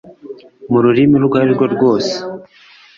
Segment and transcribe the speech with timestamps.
[0.71, 2.13] mu rurimi urwo ari rwo rwose